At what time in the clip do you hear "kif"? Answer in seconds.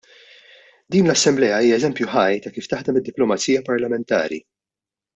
2.57-2.73